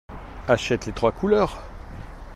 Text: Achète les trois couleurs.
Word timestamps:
Achète 0.47 0.87
les 0.87 0.93
trois 0.93 1.11
couleurs. 1.11 1.61